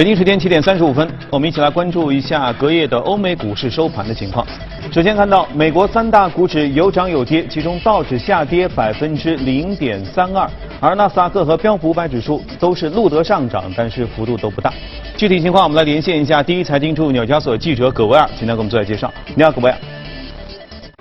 [0.00, 4.46] 北京时间七点三十五分，我们一起来关注一下隔夜的欧美股市收盘的情况。
[4.90, 10.50] 首先看到美国三大股指有涨有跌，其中道指下跌百分之零点三二，
[10.80, 14.72] 而纳斯达克和标普五百指数都是录得上涨，但是幅度都不大。
[15.18, 19.12] 具体情况，我们来连线一下第一财经驻纽交所记者葛维尔，今天给我们做下介绍。
[19.34, 19.76] 你好，葛维尔。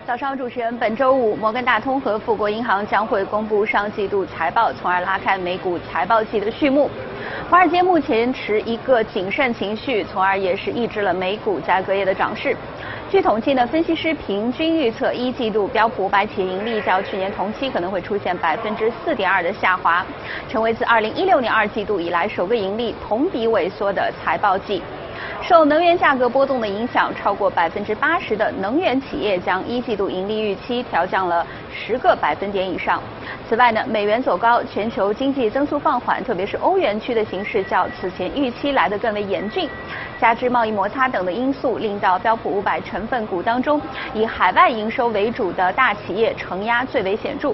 [0.05, 6.90] 早上，主持人，本周五，摩根大通和富国银行将会公布上季度财报，从而拉开美股财报季的序幕。
[7.49, 12.55] 华尔街目前持一个谨慎情绪，从而也是抑制了美股在隔夜的涨势。
[13.09, 20.05] 据统计呢，分析师平均预测一季度标普五百企业盈利较去年同期可能会出现百分之四点二的下滑，
[20.48, 24.84] 成为自二零一六年二季度以来首个盈利同比萎缩的财报季。
[25.41, 31.45] 受能源价格波动的影响，超过百分之八十的能源企业将一季度盈利预期调降了
[31.80, 33.02] 十个百分点以上。
[33.48, 39.68] 此外呢，美元走高，全球经济增速放缓，特别是欧元区的形势较此前预期来得更为严峻。
[40.20, 43.82] 加之贸易摩擦等的因素，令到标普五百成分股当中，
[44.13, 47.54] 以海外营收为主的大企业承压最为显著。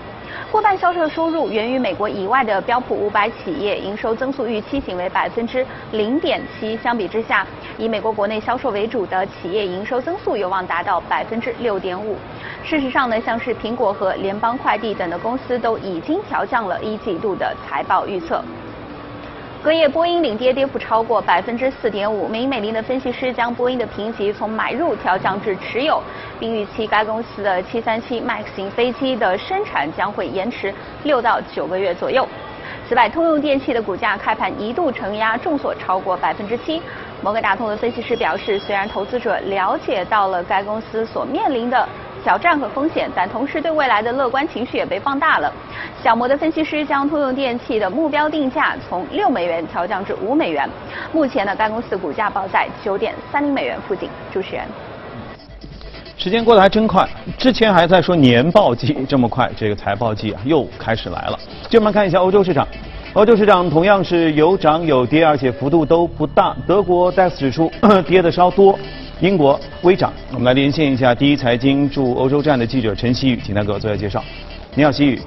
[0.52, 6.76] 过半销售收入源于美国以外的标普五百企业，营收增速预期仅为百分之零点七。
[6.78, 7.46] 相比之下，
[7.78, 12.18] 以美国国内销售为主的企业营收增速有望达到百分之六点五。
[12.64, 18.44] 事实上呢，像是苹果和联邦快递等的公司都已经调降了一季度的财报预测。
[19.64, 22.28] 隔夜，波音领跌，跌幅超过百分之四点五。
[22.28, 26.00] 美银美林的分析师将波音的评级从买入调降至持有，
[26.40, 30.72] 并预期该公司的737 MAX 型飞机的生产将会延迟
[31.04, 32.28] 六到九个月左右。
[32.88, 36.80] 此外，通用电气的股价开盘一度承压重挫超过百分之七。
[37.24, 41.90] 摩根大通的分析师表示，虽然投资者了解到了该公司所面临的
[42.26, 45.54] 挑战和风险，但同时对未来的乐观情绪也被放大了。
[46.04, 50.68] 小摩的分析师将通用电气的目标定价从六美元调降至五美元。
[51.14, 54.10] 目前呢，该公司股价报在九点三零美元附近。
[54.34, 54.66] 主持人，
[56.18, 61.38] 时间过得还真快，之前还在说年报季，这么快，这个财报季啊又开始来了。
[61.70, 62.68] 就我们看一下欧洲市场，
[63.14, 66.56] 欧洲市场同样是有涨有跌，而且幅度都不大。
[66.66, 67.72] 德国 DAX 指数
[68.08, 68.80] 跌的稍多，
[69.22, 70.12] 英国微涨。
[70.32, 74.24] 我们来连线一下第一财经驻欧洲站的记者陈曦宇，请他给我做下介绍。
[74.74, 75.22] 你好，曦宇。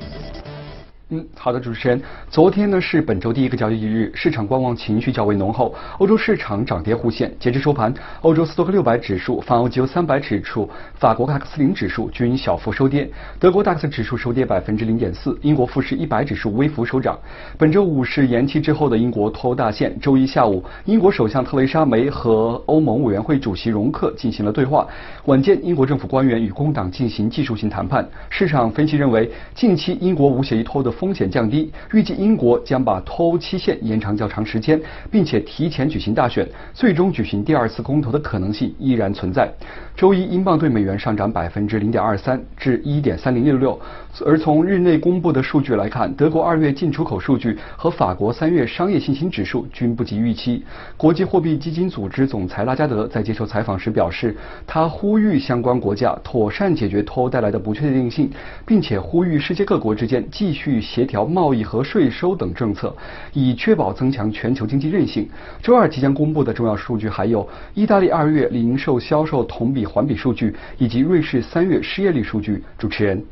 [1.11, 1.99] 嗯，好的，主持人。
[2.29, 5.75] 昨天呢是本周第一个交易日，市场观望情绪较为浓厚。
[5.97, 7.35] 欧洲市场涨跌互现。
[7.41, 13.11] 截至收盘，欧洲斯托克六百指数、泛欧吉欧三百指数、法国卡克斯林指数均小幅收跌，
[13.41, 17.19] 德国 DAX 指数收跌百分之零点四，英国富时一百指数微幅收涨。
[17.57, 19.99] 本周五是延期之后的英国脱欧大限。
[20.01, 24.87] 周一下午，英国首相特蕾莎梅和欧盟委员会主席容克进行了对话，
[25.25, 28.07] 晚间英国政府官员与工党进行技术性谈判。
[28.29, 34.81] 市场分析认为，近期英国无协议脱欧的风险降低，预计英国将把脱欧期限延长较长时间，
[35.13, 39.49] 并且提前举行大选，最终举行第二次公投的可能性依然存在。
[39.95, 43.81] 周一，英镑对美元上涨百分之零点二三至一点三零六六。
[44.27, 50.65] 而从日内公布的数据来看，德国二月进出口数据和法国三月商业信心指数均不及预期。
[50.97, 58.29] 国际货币基金组织总裁拉加德在接受采访时表示，他呼吁相关国家妥善解决脱欧带来的不确定性，
[58.67, 60.81] 并且呼吁世界各国之间继续。
[60.89, 62.97] 协调贸易和税收等政策，
[63.35, 65.29] 以确保增强全球经济韧性。
[65.63, 72.65] 周二即将公布的重要数据还有意大利二月零售销售同比环比数据，以及瑞士三月失业率数据。
[72.79, 73.23] 主持人，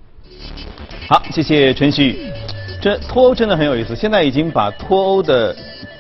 [1.09, 2.31] 好，谢谢陈旭。
[2.83, 5.57] 这脱欧真的很有意思，现在已经把脱欧的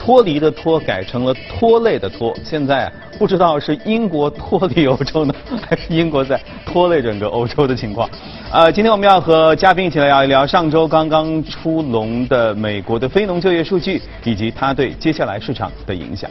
[0.07, 2.33] 脱离的脱改成了拖累的拖。
[2.45, 5.35] 现在不知道是英国脱离欧洲呢，
[5.69, 8.09] 还是英国在拖累整个欧洲的情况。
[8.53, 16.31] 呃，今天我们要和嘉宾一起来聊一聊上周刚刚出笼的美国的非农就业数据，以及它对接下来市场的影响。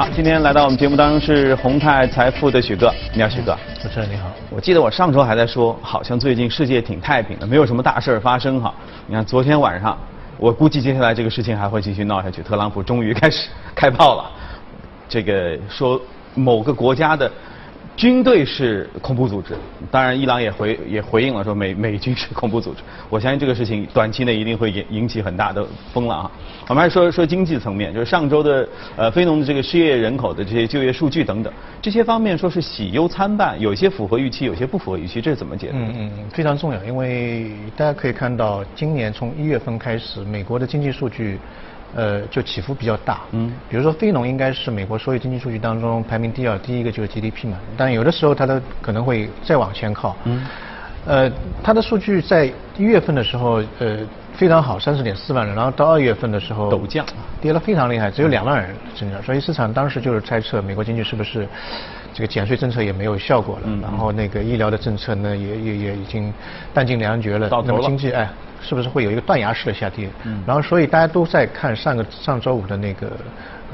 [0.00, 3.54] 好，今天来到我们节目当中是宏泰财富的许哥，你好，许哥。
[3.82, 8.74] 主持人你好，我记得我上周还在说，好像最近世界挺太平的，没有什么大事儿发生哈。
[9.06, 9.98] 你看昨天晚上，
[10.38, 14.24] 我估计接下来这个事情还会继续闹下去，特朗普终于开始开炮了，
[15.06, 16.00] 这个说。
[16.34, 17.30] 某个国家的
[18.00, 19.54] 军队是恐怖组织，
[19.90, 22.80] 当然伊朗也回也回应了说美美军是恐怖组织。
[23.10, 25.62] 我相信这个事情短期内一定会引引起很大的
[25.92, 26.30] 风浪啊。
[26.66, 28.66] 我们还说说经济层面，就是上周的
[28.96, 31.52] 呃非农的这个失业人口的这些就业数据等等，
[31.82, 35.76] 这些方面说是喜忧参半，有些符合预期，有些不符合预期，这是怎么解读？
[35.76, 41.38] 嗯嗯，非常重要，因为大家可以看到，今年从一月份开始，美国的经济数据。
[41.92, 43.22] 呃，就起伏比较大。
[43.32, 47.58] 嗯，比如说非农应该是美国所有经济数据当中排名第二，第一个就是 GDP 嘛。
[47.76, 50.16] 但有的时候它的可能会再往前靠。
[50.24, 50.46] 嗯，
[51.04, 51.32] 呃，
[51.62, 54.06] 它的数据在一月份的时候，呃，
[54.40, 57.04] 非常好，三十点四万人，然后到二月份的时候陡降，
[57.42, 61.46] 跌了非常厉害，只有两万人增长，所以市场当时就是猜测美国经济是不是
[62.14, 66.32] 这个减税政策也没有效果了，嗯然后那个医疗的政策呢也也也已经
[66.72, 68.30] 弹尽粮绝了，到那么经济哎
[68.62, 70.08] 是不是会有一个断崖式的下跌？
[70.24, 73.08] 嗯，然后所以大家都在看上个上周五的那个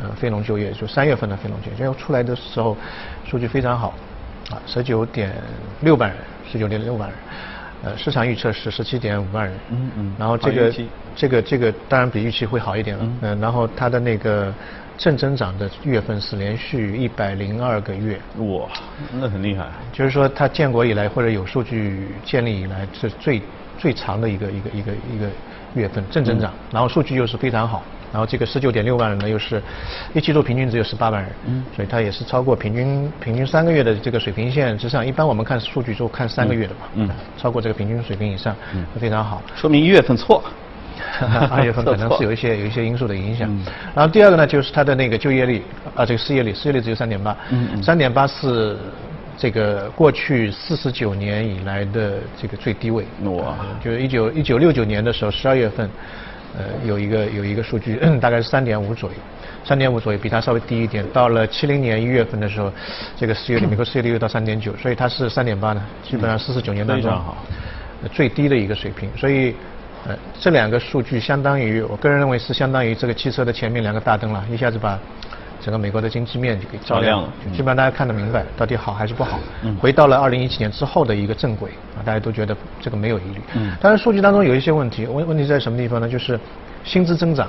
[0.03, 2.77] 呃非农就业，就三月份的非农就业，结果出来的时候
[3.25, 3.95] 数据非常好，
[4.51, 5.33] 啊十九点
[5.83, 6.19] 六万人，
[6.51, 7.17] 十九点六万人。
[7.83, 10.17] 呃，市场预测是十七点五万人，嗯嗯。
[10.19, 10.73] 然后这个
[11.15, 14.53] 这个这个当然比预期会好一点了，嗯、然后它的那个
[14.99, 18.69] 正增长的月份是连续一百零二个月，哇，
[19.13, 19.67] 那很厉害。
[19.93, 23.43] 就是说它建国以来或者有数据建立以来是最
[23.79, 25.29] 最长的一个一个一个一个
[25.75, 27.83] 月份正增长，然后数据又是非常好，
[28.17, 29.63] 然后这个十九点六万人呢又是
[30.15, 39.43] 一季度平均只有十八万人，嗯，所以它也是超过平均平均三个月的这个水平线之上，一般我们看数据就看三个月的嘛，嗯超过这个平均水平以上，嗯，非常好。
[39.55, 40.43] 说明一月份错。
[41.51, 43.47] 二月份 可能是有一些有一些因素的影响。
[43.95, 45.63] 然后第二个呢，就是它的那个就业率
[45.95, 47.37] 啊，这个失业率，失业率只有三点八，
[47.83, 48.79] 三点八是
[49.37, 53.05] 这个过去四十九年以来的这个最低位。
[53.25, 55.89] 哇呃就是一九一九六九年的时候，十二月份，
[56.57, 59.17] 呃，有一个有一个数据，大概是三点五左右。
[59.65, 61.05] 三点五左右，比它稍微低一点。
[61.13, 62.73] 到了七零年一月份的时候，
[63.17, 67.13] 这个失业率，美国失业率又到三点九，所以它是三点八呢，基本上四十九年当中
[68.13, 69.11] 最低的一个水平。
[69.17, 69.55] 所以，
[70.07, 74.97] 呃，这两个数据相当于，我个人认为是相当于这个汽车的前面两个大灯了，一下子把
[75.61, 79.39] 整个美国的经济面就给照亮了基本上大家看得明白到底好还是不好。
[79.63, 83.41] 嗯回到了二零一七年之后的一个正轨啊，大家都觉得这个没有疑虑。
[83.55, 86.09] 嗯当然，数据当中有一些问题，问问题在什么地方呢？
[86.09, 86.39] 就是
[86.85, 87.49] 薪资增长，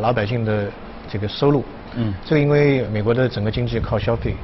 [0.00, 0.68] 老百姓的
[1.08, 1.64] 这个收入。
[1.96, 4.34] 嗯这个因为美国的整个经济靠消费，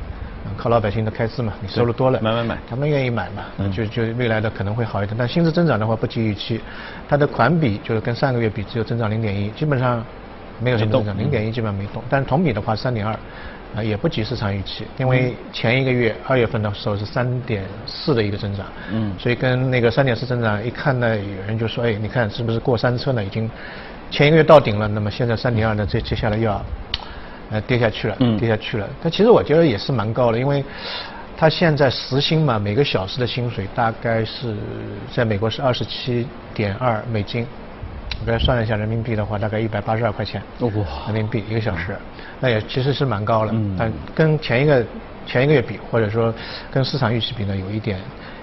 [0.44, 5.14] 呃靠老百姓的开支嘛，你收入多了，买买买他们愿意买嘛，嗯就就未来的可能会好一点。
[5.16, 6.60] 但薪资增长的话不及预期，
[7.08, 10.04] 它的款比就是跟上个月比只有增长零点一，基本上
[10.60, 12.02] 没有什么动增长，零点一基本上没动。
[12.08, 13.12] 但是同比的话三点二，
[13.74, 23.24] 啊也不及市场预期，因为前一个月二月份的时候是三点四的一个增长，嗯所以跟那个三点四增长一看呢，有人就说，哎，你看是不是过山车呢？
[23.24, 23.50] 已经
[24.10, 26.64] 前一个月到顶了，那么现在三点二呢，这接下来又要
[27.50, 28.88] 呃跌下去了，嗯跌下去了。
[29.02, 30.64] 但其实我觉得也是蛮高的，因为
[31.36, 34.56] 它现在时薪嘛，每个小时的薪水大概是
[35.12, 37.44] 在美国是二十七点二美金，
[38.20, 40.70] 我刚才算了一下人民币的话，大概一百八十二块钱哇
[41.06, 41.96] 人民币一个小时，
[42.40, 43.52] 那也其实是蛮高了。
[43.54, 44.84] 嗯但跟前一个
[45.26, 46.32] 前一个月比，或者说
[46.70, 47.98] 跟市场预期比呢，有一点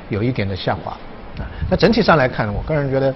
[0.09, 0.91] 有一点的下滑。
[1.39, 3.15] 啊，那整体上来看，我个人觉得，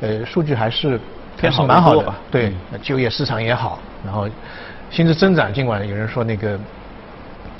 [0.00, 0.98] 呃，数据还是
[1.36, 2.18] 还偏好是蛮好的吧。
[2.30, 4.28] 对嗯，就业市场也好，然后
[4.90, 6.58] 薪资增长，尽管有人说那个。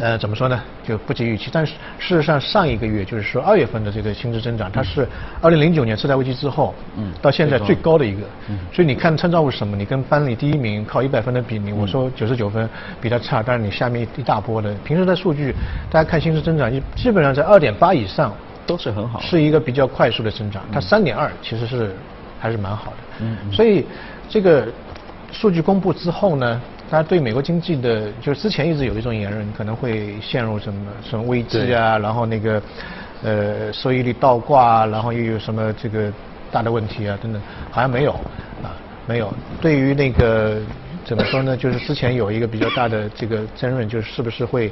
[0.02, 0.60] 呃，怎么说呢？
[0.82, 1.48] 就不及预期。
[1.52, 5.06] 但是事实上，上一个月就是说二月份的这个薪资增长，它是
[5.40, 8.22] 二零零九年次贷危机之后，嗯到现在最高的一个。
[8.48, 9.76] 嗯所以你看参照物是什么？
[9.76, 12.68] 你跟班里第一名靠一百分的比，你我说九十九分
[13.00, 15.54] 比他差，但是你下面一大波的，平时的数据，
[15.88, 18.34] 大家看薪资增长，基基本上在二点八以上，
[18.66, 20.64] 都是很好是一个比较快速的增长。
[20.72, 21.94] 它三点二其实是
[22.40, 22.96] 还是蛮好的。
[23.20, 23.86] 嗯嗯所以
[24.28, 24.66] 这个
[25.30, 26.60] 数据公布之后呢，
[26.92, 32.62] 大家对美国经济的，就是之前一直有一种言论，可能会陷入什么什么危机啊，然后那个
[33.22, 36.12] 呃收益率倒挂啊，然后又有什么这个
[36.50, 38.12] 大的问题啊等等，好像没有
[38.62, 39.32] 啊，没有。
[39.58, 40.60] 对于那个
[41.02, 44.70] 怎么说呢，就是之前有一个比较大的这个争论，就是是不是会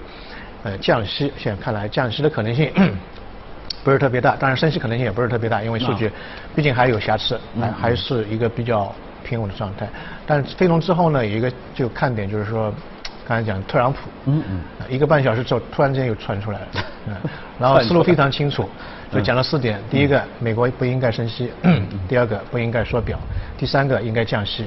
[0.62, 2.70] 呃降息，现在看来降息的可能性。
[3.82, 6.12] 不是特别大，当然升息可能性也不是特别大，因为数据
[6.54, 8.94] 毕竟还有瑕疵，还还是一个比较
[9.30, 9.88] 平稳的状态。
[10.26, 12.75] 但是非农之后呢，有一个就看点就是说，
[13.26, 16.66] 刚才讲特朗普，嗯嗯呃一个半小时之后突然间又窜出来了，
[17.06, 17.14] 嗯，
[17.60, 18.68] 然后思路非常清楚，
[19.12, 21.46] 就讲了四点：第一个，美国不应该升息；
[22.08, 23.16] 第二个，不应该缩表；
[23.56, 24.64] 第三个，应该降息；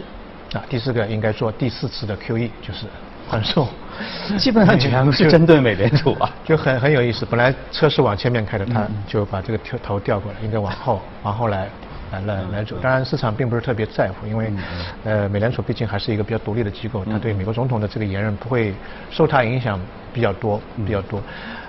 [0.54, 2.86] 啊，第四个，应该做第四次的 QE，就是
[3.30, 3.68] 宽松。
[4.40, 6.32] 基本上全部是针对美联储啊。
[6.44, 7.26] 就很很有意思。
[7.30, 11.68] 本来车是往前面开的，他嗯就把这个头头调过来，应该往后往后来
[12.22, 12.76] 来来来走。
[12.82, 14.60] 当然市场并不是特别在乎，因为嗯
[15.04, 18.74] 呃美联储毕竟还是一个比较独立的机构，它对美国总统的这个言论不会
[19.10, 19.80] 受它影响
[20.14, 21.22] 比较多嗯比较多。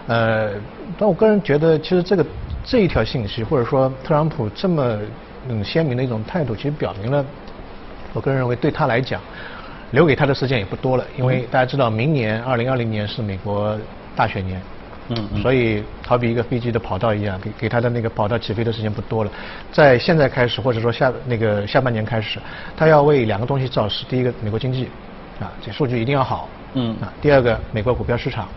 [0.06, 0.50] 呃，
[0.98, 2.26] 但我个人觉得，其实这个
[2.62, 4.98] 这一条信息，或者说特朗普这么
[5.48, 7.24] 嗯鲜明的一种态度，其实表明了，
[8.12, 9.20] 我个人认为对他来讲。
[9.90, 13.78] 留给他的时间也不多了，因为大家知道，明年二零二零年是美国
[14.16, 14.60] 大选年，
[15.08, 19.30] 嗯嗯所以好比一个飞机的跑道一样，给给他的那个跑道起飞的时间不多了。
[19.70, 22.38] 在现在开始，或者说下那个下半年开始，
[22.76, 24.88] 他要为两个东西造势：第一个，美国经济，
[25.40, 28.48] 啊，这数据一定要好，嗯啊；第二个，美国股票市场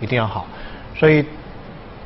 [0.00, 0.46] 一定要好。
[0.96, 1.24] 所以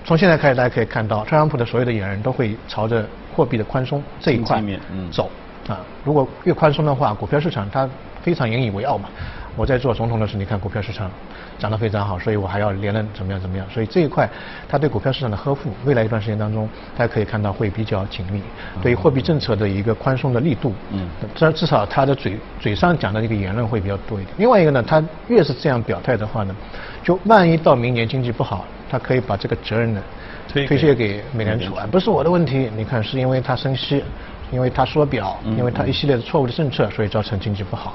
[0.05, 4.63] 从现在开始，大家可以看到，特朗普的所有的演员都会朝着货币的宽松这一块
[5.11, 5.31] 走。
[5.69, 7.89] 啊，如果越宽松的话，股票市场它
[8.23, 9.09] 非常引以为傲嘛。
[9.57, 11.11] 我在做总统的时候，你看股票市场
[11.59, 13.67] 涨得非常好，所以我还要连任怎么样怎么样。
[13.71, 14.29] 所以这一块，
[14.69, 18.43] 它对股票市场的呵护，未来一段时间当中，大家可以看到会比较紧密。
[18.81, 24.35] 对于货币政策的一个宽松的力度，嗯，至至少他的嘴嘴上讲的这个言论会比较多一点。
[24.39, 26.57] 另外一个呢，他越是这样表态的话呢，
[27.03, 30.03] 就万一到明年经济不好，他可以把这个责任呢
[30.49, 32.71] 推卸给美联储啊，不是我的问题。
[32.77, 34.03] 你看，是因为他升息，
[34.51, 37.95] 因为他缩表，因为他一系列的错误的政策，所以造成经济不好。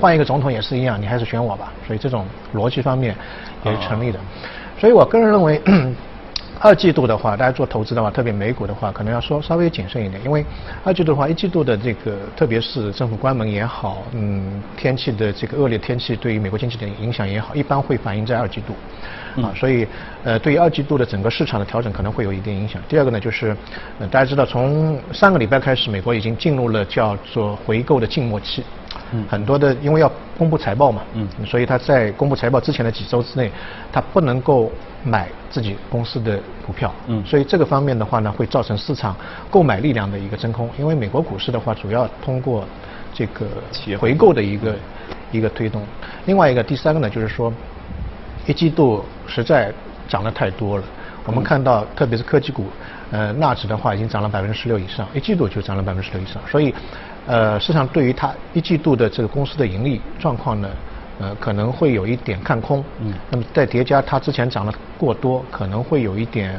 [0.00, 1.72] 换一个总统也是一样，你还是选我吧。
[1.86, 3.14] 所以这种逻辑方面
[3.64, 4.18] 也是成立的。
[4.78, 5.60] 所以我个人认为，
[6.60, 10.44] 二季度的话，大家做投资的话，特别美股的话，可能要说稍微谨慎一点，因为
[10.84, 18.74] 二季度的话，一季度的这个，特别是政府关门也好，嗯，天气的这个恶劣天气对于美国经济的影响也好，一般会反映在二季度。
[19.42, 19.86] 啊，所以
[20.24, 22.80] 呃，对于二季度的整个市场的调整可能会有一定影响。
[22.88, 23.54] 第二个呢，就是
[23.98, 28.64] 呃，大家知道，从上个礼拜开始，美国已经进入了叫做回购的静默期。
[29.12, 33.50] 嗯，很多的因为要公布财报嘛，嗯，所以他在公布财报之前的几周之内，
[33.92, 34.70] 他不能够
[35.04, 39.16] 买自己公司的股票，嗯，所以这个方面的话呢，会造成市场
[39.50, 40.68] 购买力量的一个真空。
[40.78, 42.64] 因为美国股市的话，主要通过
[43.14, 43.46] 这个
[43.98, 44.76] 回购的一个
[45.32, 45.82] 一个推动。
[46.26, 47.52] 另外一个第三个呢，就是说
[48.46, 49.72] 一季度实在
[50.08, 50.84] 涨得太多了。
[51.24, 52.66] 我们看到，特别是科技股，
[53.10, 56.74] 呃，纳指的话已经涨了百分之十六以上，一季度就涨了百分之十六以上，所以。
[57.26, 60.68] 呃，市场对于它一季度的这个公司的盈利状况呢，
[61.18, 62.84] 呃，可能会有一点看空。
[63.00, 63.12] 嗯。
[63.30, 66.56] 那么再叠加它之前涨得过多，可能会有一点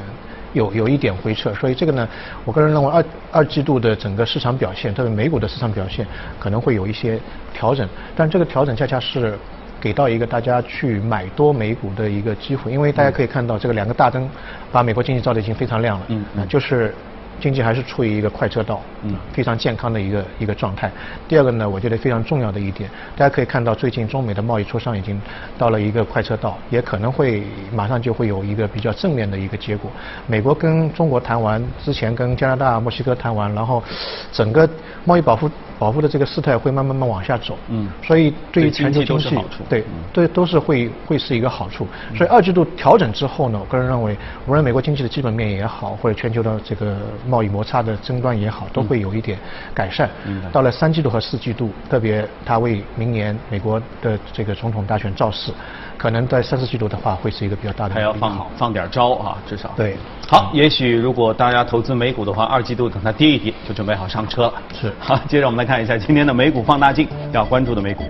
[0.51, 1.53] 有有一点回撤。
[1.53, 2.09] 所以这个呢，
[2.43, 6.05] 我个人认为二二季度的整个市场表现，特别美股的市场表现，
[6.38, 7.17] 可能会有一些
[7.53, 7.88] 调整。
[8.13, 9.39] 但这个调整恰恰是
[9.79, 14.29] 给到一个大家去买多美股的一个机会，因为大家可以看到这个两个大灯
[14.69, 16.05] 把美国经济照的已经非常亮了。
[16.09, 16.47] 嗯。
[16.50, 16.93] 就是。
[17.39, 20.91] 经济还是处于一个快车道，嗯，非常健康的一个一个状态。
[21.27, 25.22] 第二个呢，我觉得非常重要的一点，大家可以看到最近中美的贸易磋商已经
[25.58, 29.91] 到了一个快车道，也可能会马上就会有一个比较正面的一个结果。
[30.25, 33.84] 美国跟中国谈完之前，跟加拿大、墨西哥谈完，然后
[34.32, 34.67] 整个
[35.06, 35.50] 贸易保护。
[35.79, 39.36] 保护的这个事态会慢慢慢往下走，嗯，所以对于全球经济，
[39.69, 41.88] 对，对，都是会会是一个好处。
[42.15, 44.17] 所以二季度调整之后呢，我个人认为，
[44.48, 49.38] 无论美国经济的基本面也好，或者全球的这个贸易摩擦的争端也好，都会有一点
[49.74, 50.10] 改善。
[50.25, 55.51] 嗯，到了三季度和四季度，特别它为明年美国的这个总统大选造势。
[55.98, 57.96] 可能在三四季度的话，会是一个比较大的。
[57.96, 59.74] 还要放好放点招啊，至少。
[59.75, 59.98] 对。
[60.27, 64.54] 好，也许如果大家投资美股的话，二季度等它跌一跌，就准备好上车了。
[64.80, 64.94] 是。
[65.00, 68.04] 好，接着我们来看一下今天的美股放大镜要关注的美股。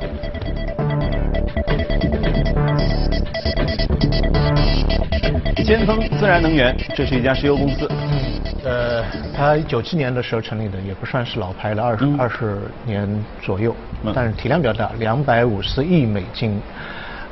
[5.63, 7.87] 先锋自然能源，这是一家石油公司。
[7.89, 8.19] 嗯。
[8.63, 9.03] 呃，
[9.35, 13.73] 它九七年的时候成立的，也不算是老牌了，二十二十年左右。
[14.03, 14.11] 嗯。
[14.13, 16.59] 但是体量比较大，两百五十亿美金。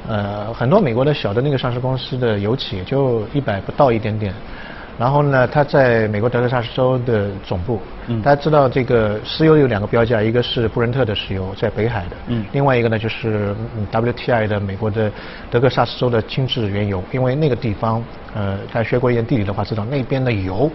[0.07, 4.33] 呃，很多美国的小的那个上市公司的油企也就一百不到一点点，
[4.99, 7.79] 然后呢，它在美国德克萨斯州的总部，
[8.23, 13.55] 大家知道这个石油有两个标价，一个是布伦特的石油在北海的，嗯，另外一个呢就是
[13.91, 15.11] WTI 的美国的
[15.49, 18.03] 德克萨斯州的轻质原油，因为那个地方，
[18.35, 20.69] 呃，大家学过一点地理的话知道那边的油，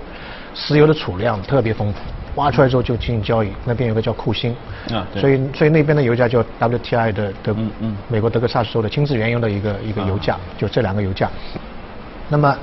[0.55, 1.99] 石油的储量特别丰富。
[2.37, 4.55] 挖出来之后就进行交易，那边有个叫库欣，
[4.93, 11.29] 啊，所以所以那边的油价叫 WTI 的德，嗯嗯，美国德克萨斯州的轻质原油的一个一个油价，就这两个油价。
[12.29, 12.57] 那么，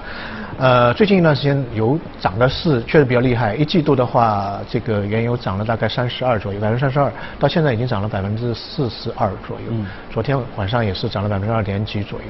[0.58, 9.65] 呃，最近一段时间油涨的是确实比较厉害，一季度的话，这个原油涨了大概三十二左右，百分之三十二，到现在已经涨了百分之四十二左右。
[9.72, 12.25] 嗯，昨天晚上也是涨了百分之二点几左右。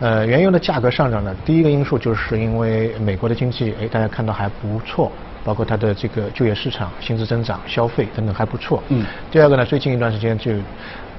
[0.00, 5.12] 呃，原油的价格上涨呢，第一个因素就是因为美国的经济，哎，大家看到还不错。
[5.42, 8.82] 包括它的这个就业市场、薪资增长、消费等等还不错。
[8.90, 9.06] 嗯。
[9.30, 10.52] 第二个呢，最近一段时间就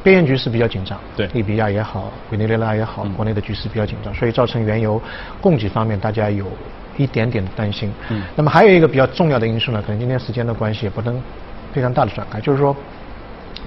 [0.04, 0.96] 边缘局势比较紧张。
[1.18, 1.26] 对。
[1.34, 5.02] 利比亚也好，委内瑞拉也好，国内的局势比较紧张，所以造成原油
[5.42, 6.46] 供给方面大家有
[6.98, 7.92] 一点点的担心。
[8.10, 8.22] 嗯。
[8.36, 11.20] 那么还有一个比较重要的因素呢，可能今天时间的关系也不能
[11.74, 12.78] 非常大的展开，就是说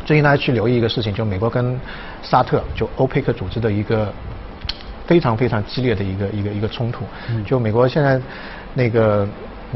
[0.04, 1.76] 最近大家去留意一个事情，就美国跟
[2.22, 4.12] 沙特就欧佩克组织的一个
[5.06, 7.04] 非常非常激烈的一个一个一个冲突。
[7.30, 7.44] 嗯。
[7.44, 8.20] 就美国现在
[8.74, 9.26] 那个。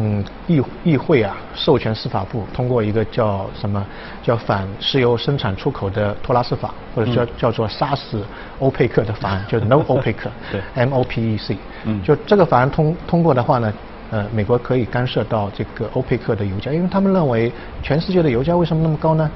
[0.01, 3.85] 嗯，议议会啊，授权司法部通过一个叫什么，
[4.23, 8.25] 叫反石油生产出口的托拉斯法，或者叫叫做杀死
[8.61, 10.15] 欧佩克的法案，就是 No OPEC，
[10.53, 13.73] 对，M O P E C，嗯，就这个法案通通过的话呢，
[14.13, 17.51] 呃，美国可以干涉到这个欧佩克的油价，因为他们认为
[17.83, 19.29] 全世界的油价为什么那么高呢？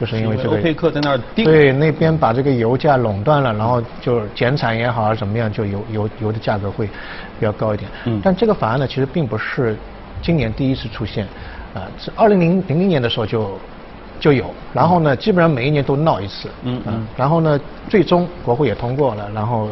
[0.00, 7.90] 就是因为这个欧佩克在那儿定对那边把这个油价垄断了，然后就减产也好啊怎么样，就油油油的价格会比较高一点。
[8.06, 8.18] 嗯。
[8.24, 9.76] 但这个法案呢，其实并不是
[10.22, 11.26] 今年第一次出现，
[11.74, 13.50] 啊，是二零零零零年的时候就
[14.18, 19.68] 就有，然后呢，基本上每一年都闹一次，嗯嗯然后呢，最终国会也通过了，然后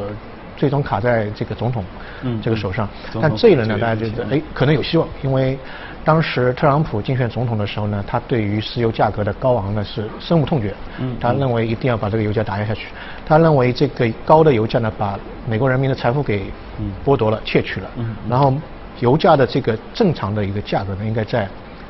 [0.59, 1.83] 最终卡在这个总统
[2.23, 2.87] 嗯这个手上。
[3.15, 3.21] 嗯。
[3.23, 5.57] 但这一轮呢，大家觉得嗯哎可能有希望，因为
[6.05, 12.89] 当时特朗普竞选总统的时候呢，他对于石油价格的高昂呢是深恶痛绝，嗯他认为一定要把这个油价打压下去，
[13.25, 16.93] 他认为这个高的油价呢把美国人民的财富给嗯。
[17.05, 17.91] 剥夺了、窃取了。
[17.97, 18.53] 嗯，然后
[19.01, 21.49] 油价的这个正常的一个价格呢应该在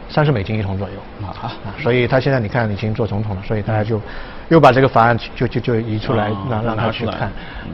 [0.09, 0.95] 三十美金一桶左右。
[1.27, 1.29] 啊。
[1.43, 4.01] 啊，所以他现在你看已经做总统了，所以大家就
[4.49, 7.31] 又把这个法案就就就移出来哦让让他去看。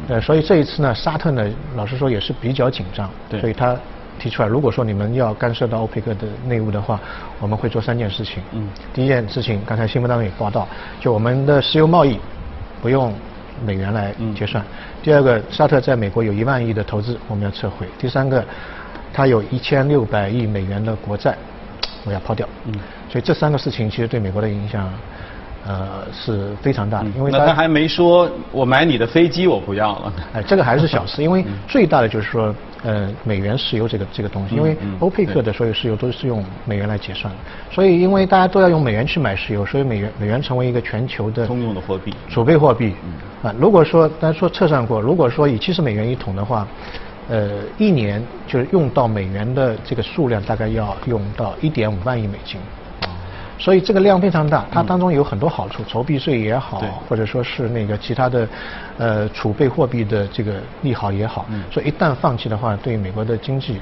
[0.08, 3.76] 呃，所以这一次呢，沙特呢，老实说也是比较紧张，对所以他
[4.18, 7.00] 提出来，如果说你们要干涉到欧佩克的内务的话，
[7.40, 8.42] 我们会做三件事情。
[8.52, 10.66] 嗯第一件事情，刚才新闻当中也报道，
[11.00, 12.18] 就我们的石油贸易
[12.82, 13.14] 不用
[13.64, 14.64] 美元来嗯结算。
[15.02, 17.86] 第二个，沙特在美国有一万亿的投资，我们要撤回。
[17.98, 18.44] 第三个，
[19.12, 21.36] 它有一千六百亿美元的国债，
[22.04, 22.48] 我要抛掉。
[22.66, 22.74] 嗯
[23.10, 24.92] 所以这三个事情其实对美国的影响，
[25.66, 30.12] 呃是非常大的，因为他还没说我买你的飞机我不要了。
[30.34, 37.40] 哎，这个还是小事，因为最大的就是说，呃，美元石油这个这个东西，因为嗯欧佩克的所有石油都是用美元来结算的，
[37.70, 42.94] 所以因为大家都要用美元去买石油，所以美元美元成为一个全球的通用的货币储备货币。
[43.04, 46.66] 嗯啊，如果说大家说测算过，如果说以七十美元一桶的话，
[47.28, 52.60] 呃，一年就是用到美元的这个数量大概要用到一点五万亿美金。
[53.58, 58.48] 所以这个量非常大，它当中有很多好处，筹币税也好，或者说是那个其他的，
[58.98, 63.80] 呃，储备货币的这个利好也好，嗯所以一旦放弃的话，对美国的经济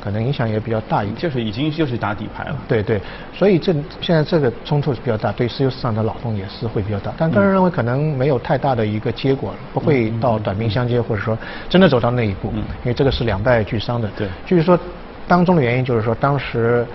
[0.00, 1.16] 可能影响也比较大一点。
[1.16, 2.56] 就是已经就是打底牌了。
[2.68, 3.00] 对对，
[3.32, 7.12] 所以这现在这个冲突是比较大，对石油市场的扰动也是会比较大。
[7.16, 11.36] 但个人认为可能没有太大的一个结果，不会到短兵相接，或者说
[11.68, 14.08] 真的走到那一步，嗯因为这个是两败俱伤的。
[14.16, 14.78] 对就是说
[15.26, 16.86] 当中的原因就是说当时，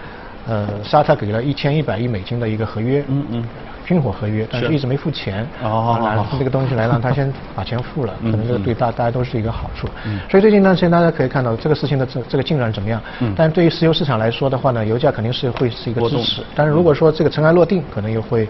[0.47, 3.49] 呃，沙特给了一千一百亿美金的一个合约，嗯嗯。
[3.83, 4.73] 军火合约，但是是。
[4.73, 8.63] 一直没付钱，哦这个东西来让他先把钱付了，可嗯能这个嗯。
[8.63, 10.19] 对大大家都是一个好处嗯。
[10.29, 18.47] 所以最近一段时间大家可以看到这个事情的这这个进展怎么样嗯，但对于石油市场来说的话呢，油价肯定是会是一个支持，但是如果说这个尘埃落定，可能又会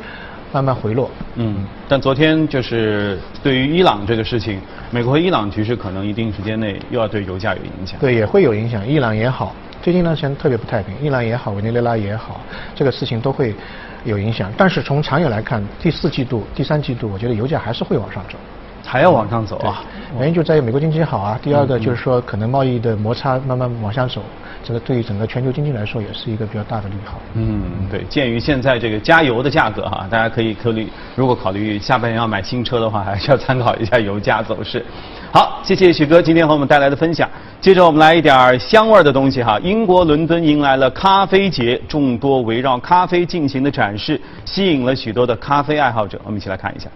[0.51, 1.09] 慢慢回落。
[1.35, 1.55] 嗯，
[1.87, 4.59] 但昨天就是对于伊朗这个事情，
[4.89, 7.99] 美国和伊朗局势可能一定时间内又要对油价有影响。
[7.99, 8.85] 对，也会有影响。
[8.87, 12.41] 伊朗也好，最近段时间特别不太平，伊朗也好，委内瑞拉也好，
[12.75, 13.55] 这个事情都会
[14.03, 14.51] 有影响。
[14.57, 18.37] 但是从长远来看，第四季度、第三季度，我觉得油价还是会往上走。
[18.85, 19.83] 还要往上走啊？，
[20.19, 21.39] 原因就在于美国经济好啊。
[21.41, 24.21] 第二嗯个就是说，可能贸易的摩擦慢慢往下走，
[24.63, 27.19] 这个对于整个全球经济来说也是一个比较大的利好。
[27.33, 34.85] 嗯，对，鉴于现在这个加油的价格哈、大家可以考虑，如果考虑下半年要买新车的话，还是要参考一下油价走势。
[35.31, 37.29] 好，谢谢许哥今天和我们带来的分享。
[37.61, 39.57] 接着我们来一点儿香味儿的东西哈。
[39.63, 46.19] 英国伦敦迎来了咖啡节，众多围绕咖啡进行的展示，吸引了许多的咖啡爱好者。
[46.25, 46.89] 我们一起来看一下。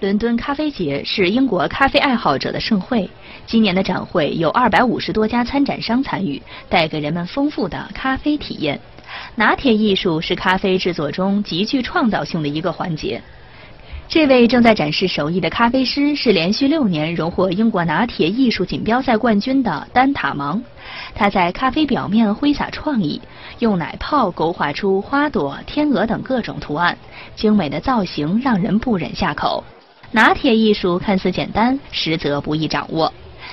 [0.00, 3.10] 伦敦咖啡节是英国咖啡爱好者的盛会。
[3.46, 8.78] 今年的展会有二百五十多家参展商参与，带给人们丰富的咖啡体验。
[9.34, 13.20] 拿铁艺术是咖啡制作中极具创造性的一个环节。
[14.06, 20.62] 这位正在展示手艺的咖啡师是连续六年荣获英国拿铁艺术锦标赛冠军的丹塔芒。
[21.12, 23.20] 他在咖啡表面挥洒创意，
[23.58, 26.96] 用奶泡勾画出花朵、天鹅等各种图案，
[27.34, 29.64] 精美的造型让人不忍下口。
[30.10, 33.12] 拿铁艺术看似简单，实则不易掌握。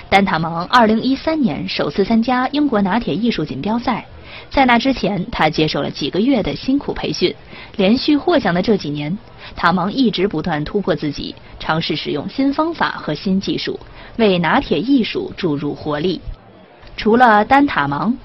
[0.10, 4.06] 丹塔芒2013年首次参加英国拿铁艺术锦标赛，
[4.50, 7.34] 在那之前，他接受了几个月的辛苦培训。
[7.76, 9.18] 连续获奖的这几年，
[9.54, 13.78] 塔芒一直不断突破自己，尝试使用新方法和新技术，
[14.16, 16.22] 为拿铁艺术注入活力。
[16.96, 18.18] 除了丹塔芒，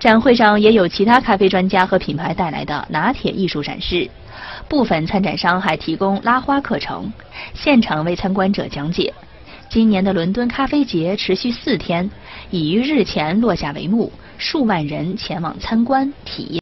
[0.00, 4.08] 展会上也有其他咖啡专家和品牌带来的拿铁艺术展示。
[4.68, 7.12] 部分参展商还提供拉花课程，
[7.54, 9.12] 现场为参观者讲解。
[9.68, 12.08] 今年的伦敦咖啡节持续四天，
[12.50, 16.52] 已于日前落下帷幕，数万人前往参观体验。